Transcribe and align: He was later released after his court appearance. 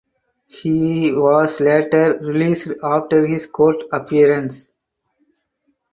He 0.47 1.11
was 1.13 1.59
later 1.59 2.17
released 2.17 2.69
after 2.81 3.23
his 3.27 3.45
court 3.45 3.83
appearance. 3.91 4.71